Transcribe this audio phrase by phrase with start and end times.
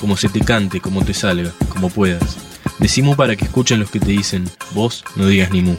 [0.00, 2.38] como se te cante, como te salga, como puedas.
[2.78, 5.76] Decimos para que escuchen los que te dicen, vos no digas ni mu.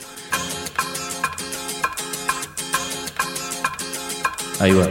[4.59, 4.87] Ahí va.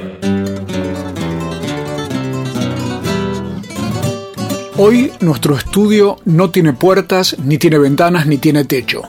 [4.77, 9.02] Hoy nuestro estudio no tiene puertas, ni tiene ventanas, ni tiene techo.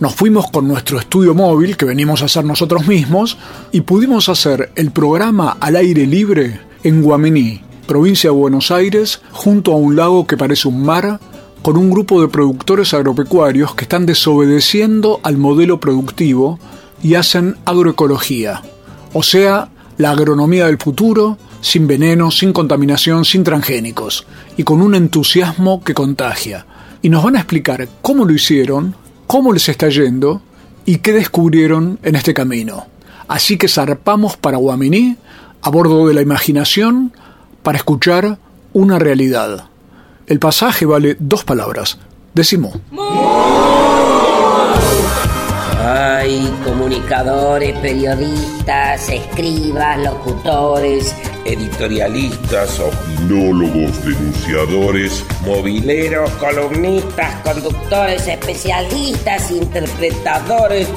[0.00, 3.38] Nos fuimos con nuestro estudio móvil, que venimos a hacer nosotros mismos,
[3.70, 9.72] y pudimos hacer el programa al aire libre en Guaminí, provincia de Buenos Aires, junto
[9.72, 11.20] a un lago que parece un mar,
[11.62, 16.58] con un grupo de productores agropecuarios que están desobedeciendo al modelo productivo
[17.02, 18.62] y hacen agroecología,
[19.12, 24.94] o sea, la agronomía del futuro, sin veneno, sin contaminación, sin transgénicos, y con un
[24.94, 26.66] entusiasmo que contagia.
[27.02, 28.96] Y nos van a explicar cómo lo hicieron,
[29.26, 30.42] cómo les está yendo
[30.84, 32.86] y qué descubrieron en este camino.
[33.28, 35.16] Así que zarpamos para Guaminí,
[35.62, 37.12] a bordo de la imaginación,
[37.62, 38.38] para escuchar
[38.72, 39.66] una realidad.
[40.26, 41.98] El pasaje vale dos palabras.
[42.34, 42.78] Decimos.
[45.84, 60.88] Hay comunicadores, periodistas, escribas, locutores, editorialistas, opinólogos, denunciadores, mobileros, columnistas, conductores, especialistas, interpretadores.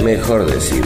[0.00, 0.84] mejor decir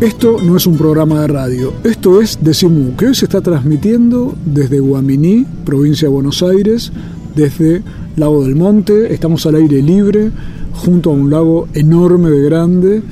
[0.00, 4.34] Esto no es un programa de radio, esto es Decimú, que hoy se está transmitiendo
[4.46, 6.90] desde Guaminí, provincia de Buenos Aires,
[7.36, 7.82] desde
[8.16, 10.30] Lago del Monte, estamos al aire libre,
[10.72, 13.02] junto a un lago enorme de grande,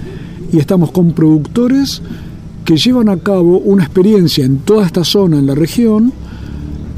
[0.50, 2.00] y estamos con productores
[2.64, 6.10] que llevan a cabo una experiencia en toda esta zona, en la región,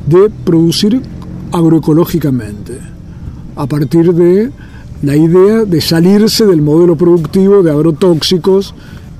[0.07, 1.03] de producir
[1.51, 2.79] agroecológicamente,
[3.57, 4.53] a partir de
[5.03, 8.73] la idea de salirse del modelo productivo de agrotóxicos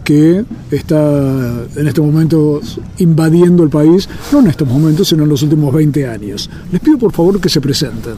[0.03, 5.43] que está en estos momentos invadiendo el país, no en estos momentos, sino en los
[5.43, 6.51] últimos 20 años.
[6.73, 8.15] Les pido por favor que se presenten.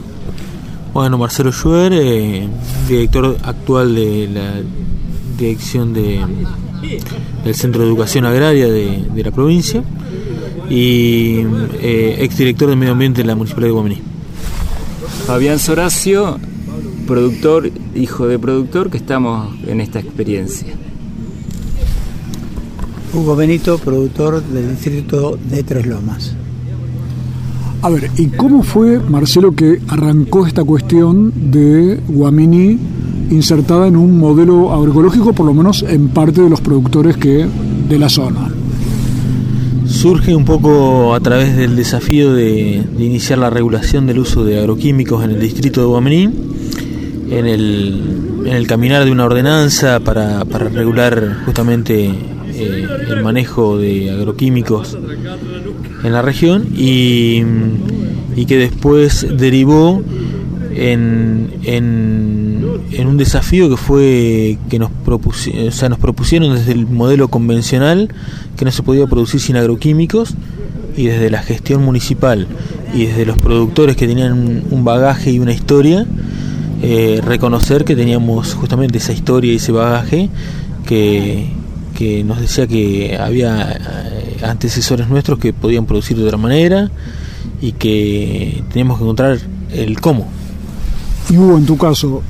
[0.93, 2.47] Bueno, Marcelo Schwer, eh,
[2.87, 4.53] director actual de la
[5.37, 6.21] dirección de,
[7.43, 9.83] del Centro de Educación Agraria de, de la provincia
[10.69, 11.39] y
[11.81, 14.01] eh, exdirector de Medio Ambiente de la Municipalidad de Guamaní.
[15.25, 16.39] Fabián Soracio,
[17.07, 20.73] productor, hijo de productor, que estamos en esta experiencia.
[23.13, 26.33] Hugo Benito, productor del distrito de Tres Lomas.
[27.83, 32.79] A ver, ¿y cómo fue, Marcelo, que arrancó esta cuestión de Guamini
[33.29, 37.45] insertada en un modelo agroecológico, por lo menos en parte de los productores que
[37.89, 38.51] de la zona?
[39.85, 44.59] Surge un poco a través del desafío de, de iniciar la regulación del uso de
[44.59, 46.29] agroquímicos en el distrito de Guaminí,
[47.29, 52.11] en el, en el caminar de una ordenanza para, para regular justamente
[52.53, 54.97] eh, el manejo de agroquímicos
[56.03, 57.43] en la región y,
[58.35, 60.01] y que después derivó
[60.75, 68.09] en, en, un desafío que fue que nos, propusieron, nos propusieron desde el modelo convencional
[68.57, 70.35] que no se podía producir sin agroquímicos
[70.95, 72.47] y desde la gestión municipal
[72.93, 76.05] y desde los productores que tenían un bagaje y una historia
[76.81, 80.29] eh, reconocer que teníamos justamente esa historia y ese bagaje
[80.85, 81.47] que,
[82.03, 86.91] que nos decía que había eh, antecesores nuestros que podían producir de otra manera
[87.61, 89.39] y que teníamos que encontrar
[89.71, 90.27] el cómo.
[91.29, 92.21] Y Hugo, en tu caso,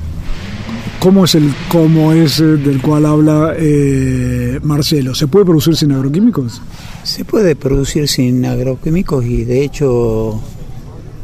[1.00, 5.12] ¿cómo es el cómo ese del cual habla eh, Marcelo?
[5.12, 6.62] ¿Se puede producir sin agroquímicos?
[7.02, 10.40] Se puede producir sin agroquímicos y de hecho,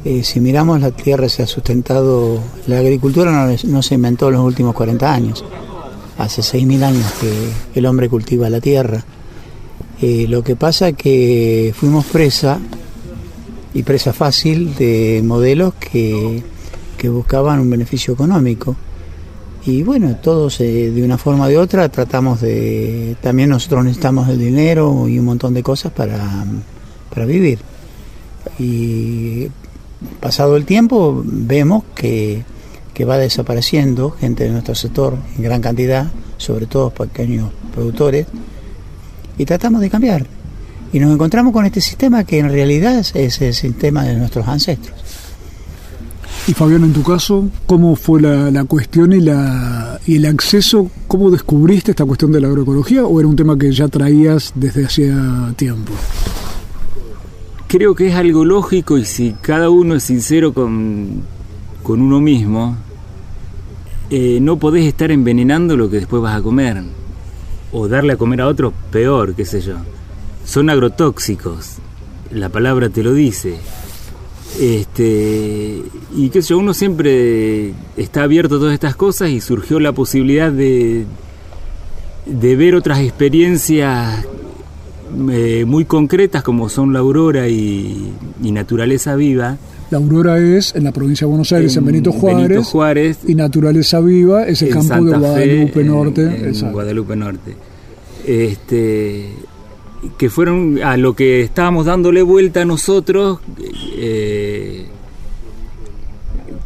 [0.05, 4.35] eh, si miramos la tierra se ha sustentado, la agricultura no, no se inventó en
[4.35, 5.45] los últimos 40 años
[6.21, 9.05] hace 6.000 años que el hombre cultiva la tierra.
[10.01, 12.59] Eh, lo que pasa que fuimos presa,
[13.73, 16.43] y presa fácil, de modelos que,
[16.99, 18.77] que buscaban un beneficio económico.
[19.67, 23.17] Y bueno, todos eh, de una forma o de otra tratamos de...
[23.21, 26.45] También nosotros necesitamos el dinero y un montón de cosas para,
[27.11, 27.59] para vivir.
[28.59, 29.49] Y
[30.19, 32.43] pasado el tiempo vemos que
[33.01, 38.27] que va desapareciendo, gente de nuestro sector en gran cantidad, sobre todo pequeños productores,
[39.39, 40.27] y tratamos de cambiar.
[40.93, 44.95] Y nos encontramos con este sistema que en realidad es el sistema de nuestros ancestros.
[46.47, 50.91] Y Fabián, en tu caso, ¿cómo fue la, la cuestión y, la, y el acceso?
[51.07, 54.85] ¿Cómo descubriste esta cuestión de la agroecología o era un tema que ya traías desde
[54.85, 55.95] hacía tiempo?
[57.67, 61.23] Creo que es algo lógico y si cada uno es sincero con,
[61.83, 62.77] con uno mismo,
[64.11, 66.83] eh, no podés estar envenenando lo que después vas a comer.
[67.73, 69.77] O darle a comer a otro peor, qué sé yo.
[70.45, 71.77] Son agrotóxicos.
[72.33, 73.59] La palabra te lo dice.
[74.59, 75.83] Este,
[76.17, 79.93] y qué sé yo, uno siempre está abierto a todas estas cosas y surgió la
[79.93, 81.07] posibilidad de,
[82.27, 84.27] de ver otras experiencias
[85.31, 89.57] eh, muy concretas como son la aurora y naturaleza viva.
[89.91, 93.35] La Aurora es en la provincia de Buenos Aires, en, Benito, Juárez, Benito Juárez, y
[93.35, 96.23] Naturaleza Viva es el campo Santa de Guadalupe Fe, Norte.
[96.23, 96.73] en.
[96.73, 97.57] Guadalupe Norte.
[98.27, 99.27] Este,
[100.17, 103.41] que fueron a lo que estábamos dándole vuelta nosotros,
[103.97, 104.87] eh,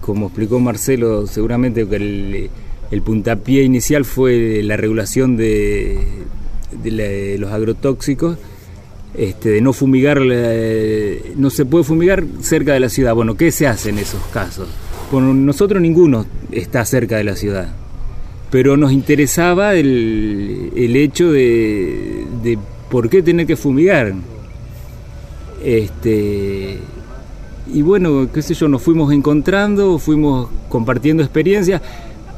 [0.02, 2.50] como explicó Marcelo, seguramente que el,
[2.90, 5.98] el puntapié inicial fue la regulación de,
[6.82, 8.36] de la- los agrotóxicos,
[9.16, 13.14] este, de no fumigar, la- no se puede fumigar cerca de la ciudad.
[13.14, 14.68] Bueno, ¿qué se hace en esos casos?
[15.12, 17.68] Bueno, nosotros ninguno está cerca de la ciudad
[18.50, 22.56] pero nos interesaba el, el hecho de, de
[22.88, 24.14] por qué tener que fumigar.
[25.64, 26.78] Este,
[27.72, 31.82] y bueno, qué sé yo, nos fuimos encontrando, fuimos compartiendo experiencias.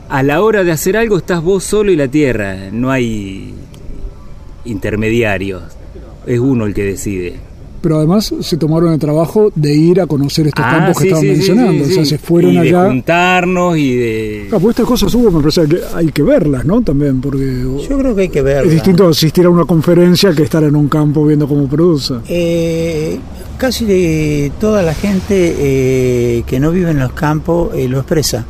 [0.08, 3.52] A la hora de hacer algo estás vos solo y la tierra, no hay
[4.64, 5.62] intermediarios,
[6.26, 7.34] es uno el que decide.
[7.82, 11.06] Pero además se tomaron el trabajo de ir a conocer estos Ah, campos que sí,
[11.08, 11.84] estaban sí, sí, mencionando.
[11.84, 12.86] sí, O sea, se fueron y de allá.
[12.88, 14.48] juntarnos y de...
[14.50, 16.82] Ah, pues estas cosas hubo, me parece que hay que verlas, ¿no?
[16.82, 18.64] También, porque Yo creo que hay que ver.
[18.66, 22.14] es distinto asistir a una conferencia que estar en un campo viendo cómo produce.
[22.28, 23.18] Eh,
[23.56, 28.44] casi de toda la gente eh, que no vive en los campos eh, lo expresa.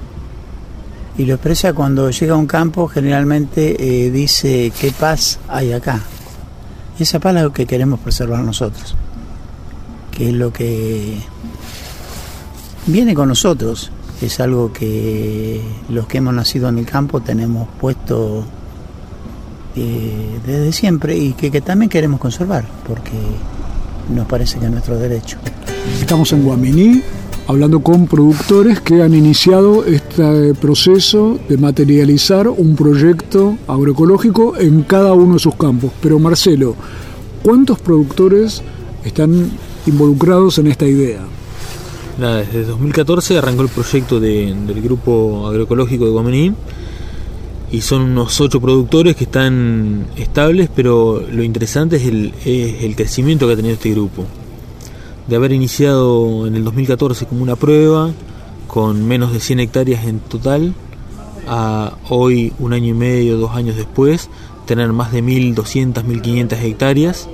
[1.19, 3.77] Y lo expresa cuando llega a un campo, generalmente
[4.07, 6.01] eh, dice qué paz hay acá.
[6.99, 8.95] Esa paz es lo que queremos preservar nosotros.
[10.11, 11.19] Que es lo que
[12.87, 13.91] viene con nosotros.
[14.23, 15.61] Es algo que
[15.91, 18.45] los que hemos nacido en el campo tenemos puesto
[19.75, 23.13] eh, desde siempre y que, que también queremos conservar, porque
[24.15, 25.37] nos parece que es nuestro derecho.
[26.01, 27.03] Estamos en Guaminí
[27.49, 35.13] hablando con productores que han iniciado este proceso de materializar un proyecto agroecológico en cada
[35.13, 35.93] uno de sus campos.
[36.01, 36.75] Pero Marcelo,
[37.43, 38.63] ¿cuántos productores
[39.05, 39.51] están
[39.87, 41.21] involucrados en esta idea?
[42.19, 46.53] Desde 2014 arrancó el proyecto de- del grupo agroecológico de Guamaní
[47.71, 52.97] y son unos ocho productores que están estables, pero lo interesante es el, es el
[52.97, 54.25] crecimiento que ha tenido este grupo.
[55.29, 58.11] De haber iniciado en el 2014 como una prueba,
[58.69, 60.73] con menos de 100 hectáreas en total,
[61.49, 64.29] a hoy, un año y medio, dos años después,
[64.67, 67.29] tener más de 1.200, 1.500 hectáreas.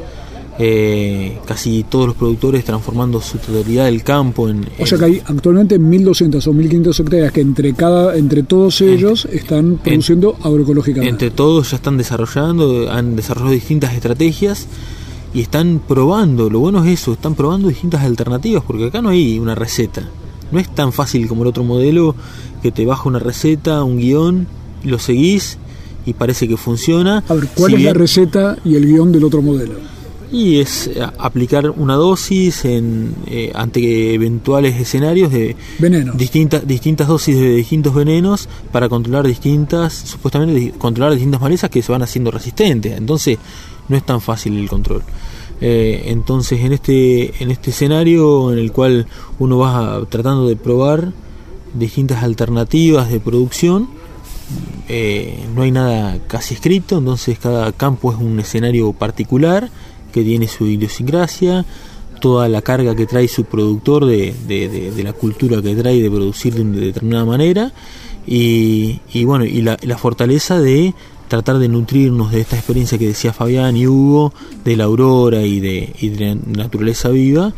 [0.59, 5.05] eh, casi todos los productores transformando su totalidad del campo en, O sea en- que
[5.07, 11.09] hay actualmente 1.200 o 1.500 hectáreas que entre cada entre todos ellos están produciendo agroecológicamente.
[11.11, 14.67] Entre todos ya están desarrollando, han desarrollado distintas estrategias
[15.35, 19.39] y están probando, lo bueno es eso, están probando distintas alternativas, porque acá no hay
[19.39, 20.09] una receta.
[20.51, 22.15] No es tan fácil como el otro modelo
[22.63, 24.47] que te baja una receta, un guion,
[24.85, 25.59] lo seguís
[26.05, 27.25] y parece que funciona.
[27.29, 29.75] A ver, ¿cuál Si es la receta y el guion del otro modelo?
[30.31, 36.15] Y es eh, aplicar una dosis en, eh, ante eventuales escenarios de Veneno.
[36.15, 41.93] distintas distintas dosis de distintos venenos para controlar distintas supuestamente controlar distintas malezas que se
[41.93, 43.39] van haciendo resistentes entonces
[43.89, 45.03] no es tan fácil el control.
[45.61, 49.07] Eh, entonces en este en este escenario en el cual
[49.39, 51.13] uno va tratando de probar
[51.75, 53.89] distintas alternativas de producción
[54.89, 59.71] eh, no hay nada casi escrito entonces cada campo es un escenario particular
[60.13, 61.65] que tiene su idiosincrasia
[62.21, 66.55] toda la carga que trae su productor de, de- la cultura que trae de producir
[66.55, 67.73] de una determinada manera
[68.27, 70.93] y, y bueno y la fortaleza de
[71.33, 74.35] tratar de nutrirnos de esta experiencia que decía Fabián y Hugo
[74.67, 77.55] de la aurora y de, y de la naturaleza viva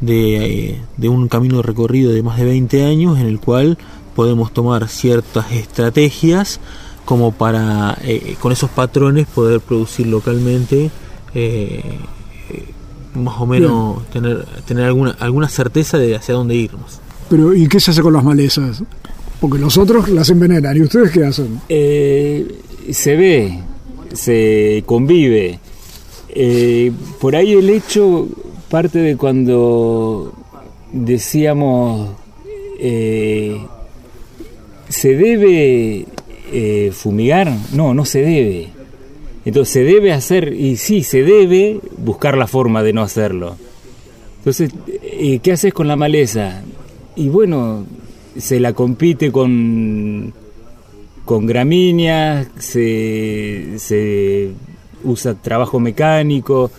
[0.00, 3.78] de, eh, de un camino recorrido de más de 20 años en el cual
[4.16, 6.58] podemos tomar ciertas estrategias
[7.04, 10.90] como para eh, con esos patrones poder producir localmente
[11.32, 11.98] eh,
[13.14, 16.98] más o menos tener tener alguna alguna certeza de hacia dónde irnos
[17.30, 18.82] Pero ¿y qué se hace con las malezas?
[19.42, 20.76] Porque los otros las envenenan.
[20.76, 21.60] ¿Y ustedes qué hacen?
[21.68, 23.58] Eh, se ve,
[24.12, 25.58] se convive.
[26.34, 28.26] Eh, por ahí el hecho
[28.70, 30.32] parte de cuando
[30.92, 32.10] decíamos
[32.78, 33.58] eh,
[34.88, 36.06] se debe
[36.52, 38.68] eh, fumigar, no, no se debe.
[39.44, 43.56] Entonces se debe hacer, y sí, se debe buscar la forma de no hacerlo.
[44.38, 44.70] Entonces,
[45.42, 46.62] ¿qué haces con la maleza?
[47.16, 47.84] Y bueno,
[48.38, 50.32] se la compite con,
[51.24, 54.50] con gramíneas, se, se
[55.04, 56.70] usa trabajo mecánico,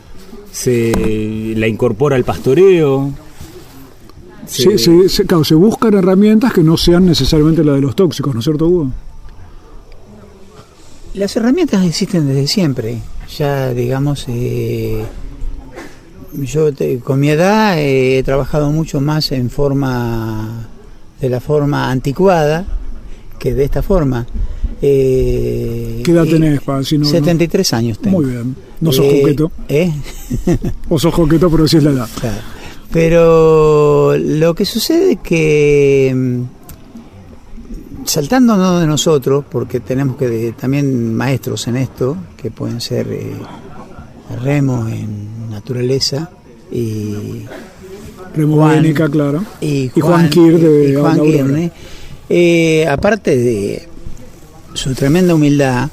[0.51, 3.11] se la incorpora al pastoreo.
[4.45, 8.33] Se, se, se, claro, se buscan herramientas que no sean necesariamente las de los tóxicos,
[8.33, 8.91] ¿no es cierto, Hugo?
[11.13, 12.97] Las herramientas existen desde siempre.
[13.37, 15.03] Ya, digamos, eh,
[16.33, 20.67] yo te- con mi edad eh, he trabajado mucho más en forma,
[21.21, 22.65] de la forma anticuada
[23.39, 24.25] que de esta forma.
[24.81, 26.83] Eh, ¿Qué edad y- tenés, pa?
[26.83, 28.21] Si no- 73 años tengo.
[28.21, 28.55] Muy bien.
[28.81, 29.51] No sos Eh, coqueto.
[29.69, 29.91] ¿eh?
[30.89, 32.09] O sos coqueto, pero decís la edad.
[32.19, 32.37] Claro.
[32.91, 36.41] Pero lo que sucede es que mm,
[38.05, 43.33] saltándonos de nosotros, porque tenemos que de- también maestros en esto, que pueden ser eh,
[44.43, 46.29] Remo en naturaleza
[46.71, 47.45] y
[48.35, 49.43] Remo Juan- Bénica, claro.
[49.61, 51.21] y Y Juan Kir de y Juan.
[51.21, 51.71] Kirne,
[52.29, 53.87] eh, aparte de
[54.73, 55.89] su tremenda humildad,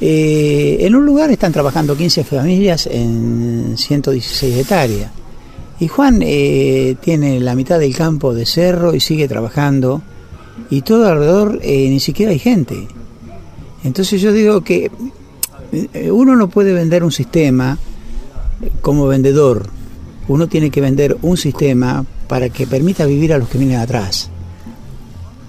[0.00, 5.10] eh, en un lugar están trabajando 15 familias en 116 hectáreas.
[5.78, 10.02] Y Juan eh, tiene la mitad del campo de cerro y sigue trabajando.
[10.68, 12.86] Y todo alrededor ni siquiera hay gente.
[13.82, 14.90] Entonces yo digo que
[16.10, 17.78] uno no puede vender un sistema
[18.82, 19.68] como vendedor.
[20.28, 24.30] Uno tiene que vender un sistema para que permita vivir a los que vienen atrás.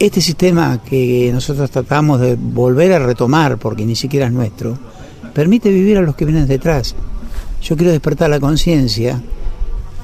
[0.02, 4.76] Este sistema que nosotros tratamos de volver a retomar, porque ni siquiera es nuestro,
[5.32, 6.96] permite vivir a los que vienen detrás.
[7.62, 9.22] Yo quiero despertar la conciencia,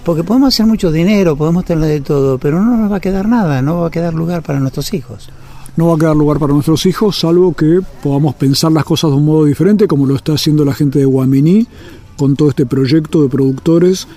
[0.06, 3.28] porque podemos hacer mucho dinero, podemos tener de todo, pero no nos va a quedar
[3.28, 5.30] nada, no va a quedar lugar para nuestros hijos.
[5.78, 9.18] No va a quedar lugar para nuestros hijos, salvo que podamos pensar las cosas de
[9.18, 11.66] un modo diferente, como lo está haciendo la gente de Guaminí,
[12.18, 14.08] con todo este proyecto de productores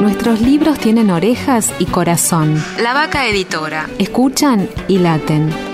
[0.00, 2.64] Nuestros libros tienen orejas y corazón.
[2.82, 3.90] La Vaca Editora.
[3.98, 5.73] Escuchan y laten.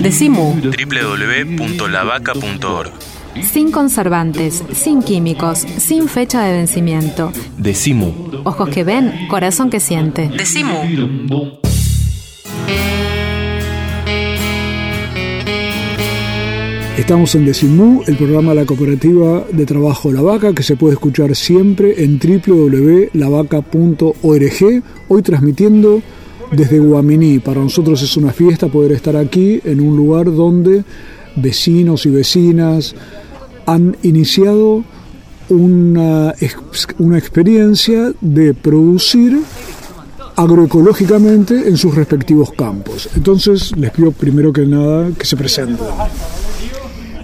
[0.00, 0.60] Decimu.
[0.60, 2.92] www.lavaca.org.
[3.42, 7.32] Sin conservantes, sin químicos, sin fecha de vencimiento.
[7.56, 8.12] Decimu.
[8.44, 10.28] Ojos que ven, corazón que siente.
[10.28, 10.74] Decimu.
[16.98, 20.92] Estamos en Decimú, el programa de la cooperativa de trabajo La Vaca, que se puede
[20.94, 24.82] escuchar siempre en www.lavaca.org.
[25.08, 26.02] Hoy transmitiendo
[26.52, 27.38] desde Guaminí.
[27.38, 30.84] Para nosotros es una fiesta poder estar aquí en un lugar donde
[31.36, 32.94] vecinos y vecinas
[33.66, 34.84] han iniciado
[35.48, 36.34] una,
[36.98, 39.40] una experiencia de producir
[40.36, 43.08] agroecológicamente en sus respectivos campos.
[43.16, 45.86] Entonces les pido primero que nada que se presenten.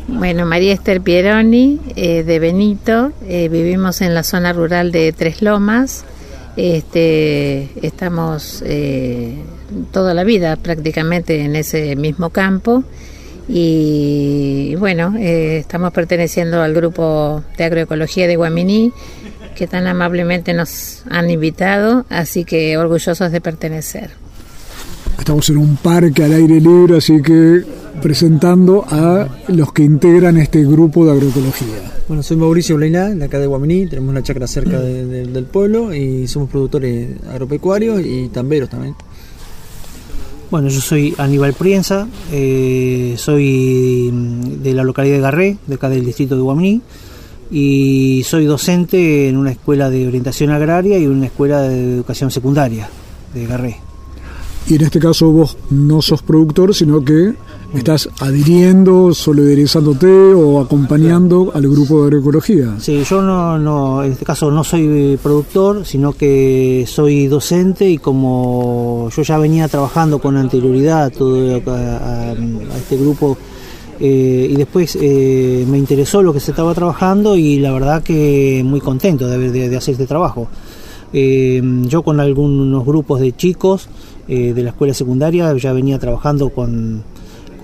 [0.08, 5.42] Bueno, María Esther Pieroni, eh, de Benito, eh, vivimos en la zona rural de Tres
[5.42, 6.04] Lomas,
[6.56, 9.36] este, estamos eh,
[9.92, 12.84] toda la vida prácticamente en ese mismo campo
[13.48, 18.92] y bueno, estamos perteneciendo al grupo de agroecología de Guaminí
[19.54, 24.10] que tan amablemente nos han invitado, así que orgullosos de pertenecer.
[25.18, 27.62] Estamos en un parque al aire libre, así que
[28.02, 31.92] presentando a los que integran este grupo de agroecología.
[32.08, 36.26] Bueno, soy Mauricio Bleiná, de acá de Guaminí, tenemos una chacra cerca del pueblo y
[36.28, 38.94] somos productores agropecuarios y tamberos también.
[40.50, 44.10] Bueno, yo soy Aníbal Prienza, eh, soy
[44.62, 46.82] de la localidad de Garré, de acá del distrito de Guaminí,
[47.50, 52.88] y soy docente en una escuela de orientación agraria y una escuela de educación secundaria
[53.32, 53.80] de Garré.
[54.68, 57.34] Y en este caso vos no sos productor, sino que
[57.78, 62.74] estás adhiriendo, solidarizándote o acompañando al grupo de agroecología.
[62.78, 67.98] Sí, yo no, no, en este caso no soy productor, sino que soy docente y
[67.98, 72.34] como yo ya venía trabajando con anterioridad todo a,
[72.76, 73.36] este grupo
[74.00, 78.62] eh, y después eh, me interesó lo que se estaba trabajando y la verdad que
[78.64, 80.48] muy contento de, de hacer este trabajo.
[81.12, 83.88] Eh, yo con algunos grupos de chicos
[84.26, 87.04] de la escuela secundaria ya venía trabajando con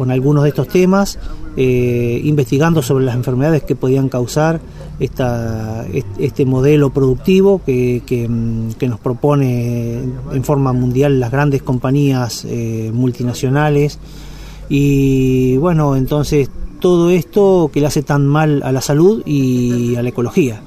[0.00, 1.18] con algunos de estos temas,
[1.58, 4.58] eh, investigando sobre las enfermedades que podían causar
[4.98, 5.84] esta,
[6.18, 8.26] este modelo productivo que, que,
[8.88, 9.98] nos propone
[10.32, 13.98] en forma mundial las grandes compañías eh, multinacionales.
[14.70, 16.48] Y bueno, entonces
[16.80, 20.62] todo esto que le hace tan mal a la salud y a la ecología.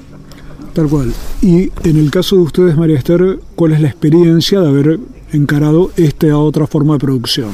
[0.73, 1.11] Tal cual.
[1.41, 4.99] Y en el caso de ustedes, María Esther, ¿cuál es la experiencia de haber
[5.31, 7.49] encarado esta otra forma de producción?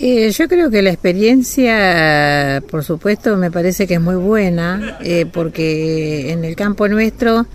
[0.00, 5.26] Eh, yo creo que la experiencia, por supuesto, me parece que es muy buena, eh,
[5.26, 7.46] porque en el campo nuestro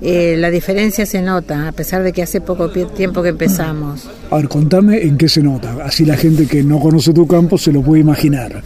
[0.00, 4.08] eh, la diferencia se nota, a pesar de que hace poco tiempo que empezamos.
[4.30, 7.56] A ver, contame en qué se nota, así la gente que no conoce tu campo
[7.56, 8.62] se lo puede imaginar.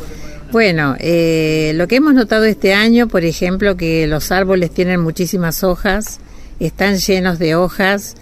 [0.50, 6.20] Bueno, lo que hemos notado este año, por ejemplo, que los árboles tienen muchísimas hojas,
[6.58, 8.16] están llenos de hojas,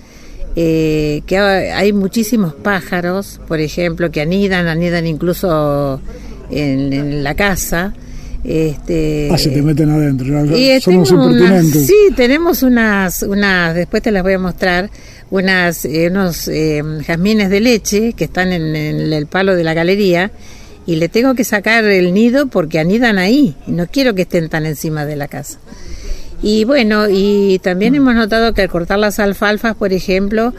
[0.61, 6.01] eh, que hay muchísimos pájaros, por ejemplo, que anidan, anidan incluso
[6.51, 7.95] en, la casa.
[8.43, 10.57] Este, ah, se te meten adentro.
[10.57, 11.87] Y Somos impertinentes.
[11.87, 14.91] sí, tenemos unas, unas, después te las voy a mostrar,
[15.31, 20.33] unas, eh, unos eh, jazmines de leche que están en, el palo de la galería
[20.87, 23.55] y le tengo que sacar el nido porque anidan ahí.
[23.69, 25.61] No quiero que estén tan encima de la casa.
[26.43, 30.55] Y bueno, y también hemos notado que al cortar las alfalfas, por ejemplo,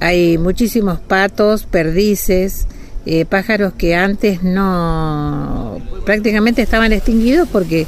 [0.00, 2.66] hay muchísimos patos, perdices,
[3.06, 7.86] eh, pájaros que antes no prácticamente estaban extinguidos porque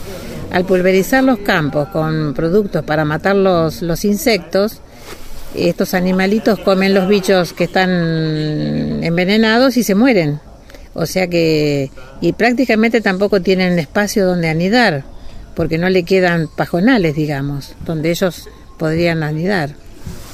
[0.52, 4.80] al pulverizar los campos con productos para matar los, los insectos,
[5.54, 7.90] estos animalitos comen los bichos que están
[9.02, 10.40] envenenados y se mueren.
[10.94, 15.04] O sea que, y prácticamente tampoco tienen espacio donde anidar
[15.54, 19.74] porque no le quedan pajonales, digamos, donde ellos podrían anidar.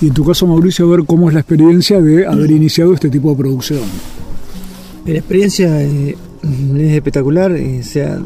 [0.00, 3.08] Y en tu caso, Mauricio, a ver cómo es la experiencia de haber iniciado este
[3.10, 3.82] tipo de producción.
[5.04, 6.16] La experiencia eh,
[6.76, 8.18] es espectacular, eh, sea,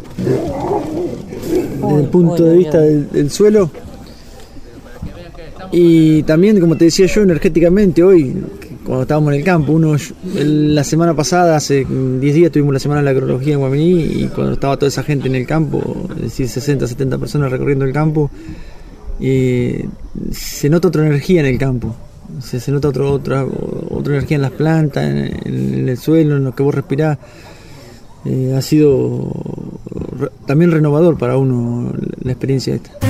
[1.82, 3.70] desde el punto de vista del, suelo.
[5.70, 8.36] Y también, como te decía yo, energéticamente hoy,
[8.84, 9.72] cuando estábamos en el campo.
[9.72, 9.96] Uno,
[10.34, 14.30] la semana pasada, hace 10 días, tuvimos la semana de la agronomía en Guaminí y
[14.34, 17.92] cuando estaba toda esa gente en el campo, es decir, 60, 70 personas recorriendo el
[17.92, 18.30] campo,
[19.20, 21.94] se nota otra energía en el campo.
[22.40, 26.54] Se, se nota otro, otra, otra energía en las plantas, en, el suelo, en lo
[26.54, 27.18] que vos respirás.
[28.24, 29.32] Eh, ha sido
[30.46, 31.92] también renovador para uno
[32.22, 33.01] la experiencia esta.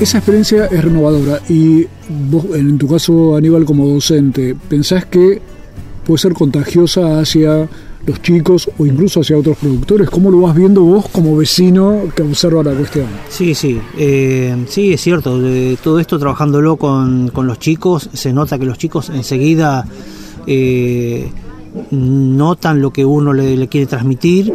[0.00, 1.86] Esa experiencia es renovadora y
[2.28, 5.40] vos, en tu caso, Aníbal, como docente, ¿pensás que
[6.04, 7.68] puede ser contagiosa hacia
[8.04, 10.10] los chicos o incluso hacia otros productores?
[10.10, 13.06] ¿Cómo lo vas viendo vos como vecino que observa la cuestión?
[13.28, 15.40] Sí, sí, eh, sí, es cierto.
[15.82, 19.86] todo esto trabajándolo con, con, los chicos, se nota que los chicos enseguida
[20.46, 21.30] eh,
[21.90, 24.52] notan lo que uno le, le quiere transmitir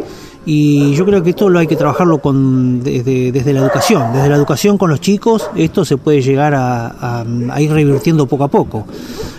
[0.50, 4.14] y yo creo que esto lo hay que trabajarlo con, desde, desde la educación.
[4.14, 7.22] Desde la educación con los chicos, esto se puede llegar a,
[7.58, 8.86] ir revirtiendo poco a poco.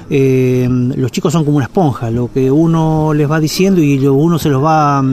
[0.08, 4.38] Eh, los chicos son como una esponja, lo que uno les va diciendo y uno
[4.38, 5.04] se los va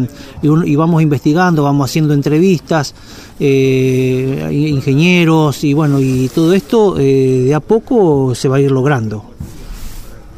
[0.42, 2.94] y, vamos investigando, vamos haciendo entrevistas,
[3.40, 8.70] eh, ingenieros y bueno, y todo esto eh, de a poco se va a ir
[8.70, 9.24] logrando.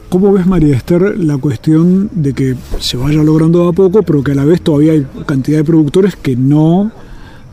[0.08, 4.32] ¿Cómo ves, María Esther, la cuestión de que se vaya logrando a poco, pero que
[4.32, 6.90] a la vez todavía hay cantidad de productores que no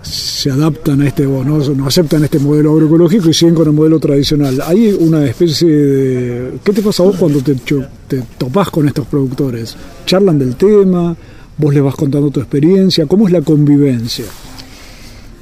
[0.02, 4.00] se adaptan a este, no, no aceptan este modelo agroecológico y siguen con el modelo
[4.00, 4.62] tradicional?
[4.66, 6.60] ¿Hay una especie de...
[6.64, 9.76] ¿Qué te pasa a vos cuando te, te topás con estos productores?
[10.06, 11.14] ¿Charlan del tema?
[11.58, 13.06] ¿Vos les vas contando tu experiencia?
[13.06, 14.26] ¿Cómo es la convivencia?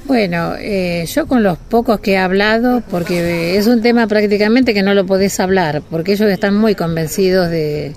[0.05, 4.83] Bueno, eh, yo con los pocos que he hablado, porque es un tema prácticamente que
[4.83, 7.93] no lo podés hablar, porque ellos están muy convencidos de,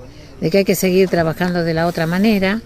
[0.51, 2.61] que hay que seguir trabajando de la otra manera.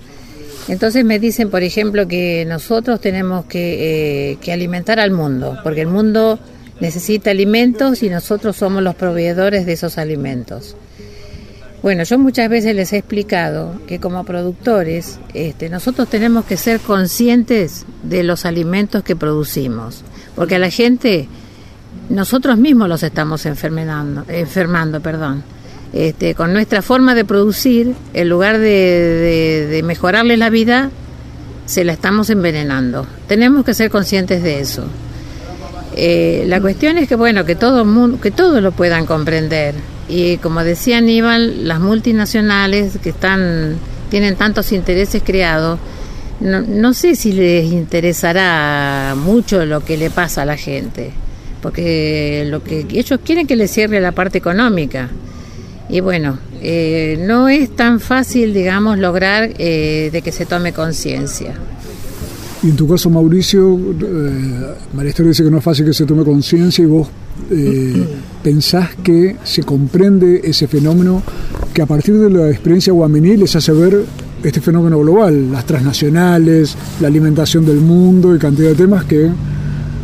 [0.68, 5.81] Entonces me dicen, por ejemplo, que nosotros tenemos que, eh, que alimentar al mundo, porque
[5.81, 6.38] el mundo
[6.81, 10.76] necesita alimentos y nosotros somos los proveedores de esos alimentos.
[11.83, 16.79] Bueno, yo muchas veces les he explicado que como productores este, nosotros tenemos que ser
[16.79, 20.03] conscientes de los alimentos que producimos,
[20.37, 21.27] porque a la gente
[22.11, 25.43] nosotros mismos los estamos enfermando, enfermando perdón.
[25.93, 30.90] Este, con nuestra forma de producir, en lugar de, de, mejorarles la vida,
[31.66, 33.07] se la estamos envenenando.
[33.27, 34.85] Tenemos que ser conscientes de eso.
[35.97, 39.75] Eh, la cuestión es que bueno que todo mundo, que todos lo puedan comprender
[40.11, 43.77] y como decía Aníbal, las multinacionales que están
[44.11, 45.79] tienen tantos intereses creados,
[46.40, 51.12] no, no sé si les interesará mucho lo que le pasa a la gente,
[51.62, 55.09] porque lo que ellos quieren que les cierre la parte económica.
[55.88, 61.55] Y bueno, eh, no es tan fácil, digamos, lograr eh, de que se tome conciencia.
[62.62, 66.83] Y en tu caso, Mauricio, eh, dice que no es fácil que se tome conciencia
[66.83, 67.09] y vos
[67.50, 68.07] eh,
[68.42, 71.22] pensás que se comprende ese fenómeno
[71.72, 74.05] que a partir de la experiencia guaminí les hace ver
[74.42, 79.31] este fenómeno global, las transnacionales, la alimentación del mundo y cantidad de temas que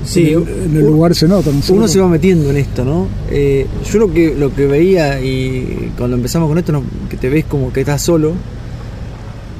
[0.04, 1.60] sí, en, el, lugar se notan.
[1.68, 3.08] Uno se va metiendo en esto, ¿no?
[3.30, 7.46] Eh, yo lo que, lo que veía y cuando empezamos con esto, que te ves
[7.46, 8.34] como que estás solo,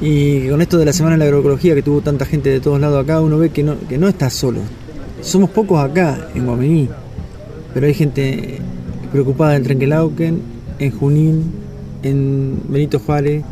[0.00, 2.80] y con esto de la Semana de la Agroecología que tuvo tanta gente de todos
[2.80, 4.60] lados acá, uno ve que no, que no estás solo.
[5.22, 6.88] Somos pocos acá, en Guamení,
[7.76, 8.56] pero hay gente
[9.12, 10.40] preocupada en Trenquelauquen,
[10.78, 11.42] en Junín,
[12.02, 13.44] en Benito Juárez,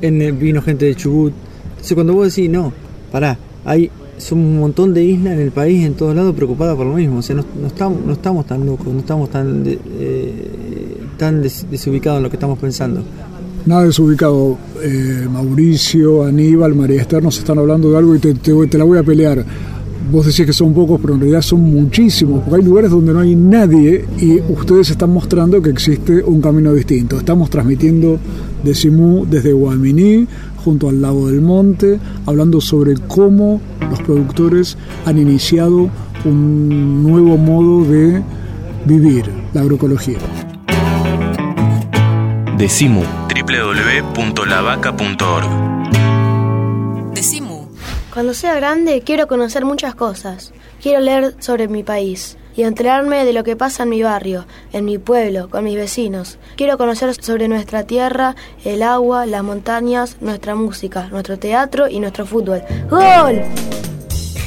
[0.00, 1.32] en vino gente de Chubut.
[1.68, 2.72] Entonces cuando vos decís, no,
[3.12, 3.88] pará, hay
[4.18, 7.18] somos un montón de islas en el país, en todos lados, preocupadas por lo mismo.
[7.18, 10.96] O sea, no, estamos, no estamos tan locos, no estamos tan, eh,
[11.70, 13.00] desubicados en lo que estamos pensando.
[13.64, 14.58] Nada desubicado.
[14.82, 18.98] Eh, Mauricio, Aníbal, María Esther nos están hablando de algo y te, te, la voy
[18.98, 19.44] a pelear.
[20.10, 23.20] Vos decís que son pocos, pero en realidad son muchísimos, porque hay lugares donde no
[23.20, 27.16] hay nadie y ustedes están mostrando que existe un camino distinto.
[27.16, 28.18] Estamos transmitiendo
[28.64, 30.26] de Simú desde Guaminí,
[30.64, 35.88] junto al lago del Monte, hablando sobre cómo los productores han iniciado
[36.24, 38.22] un nuevo modo de
[38.86, 40.18] vivir la agroecología.
[42.58, 43.02] Decimu
[43.34, 46.09] www.lavaca.org.
[48.12, 50.52] Cuando sea grande quiero conocer muchas cosas.
[50.82, 54.84] Quiero leer sobre mi país y enterarme de lo que pasa en mi barrio, en
[54.84, 56.38] mi pueblo, con mis vecinos.
[56.56, 62.26] Quiero conocer sobre nuestra tierra, el agua, las montañas, nuestra música, nuestro teatro y nuestro
[62.26, 62.62] fútbol.
[62.88, 63.42] ¡Gol!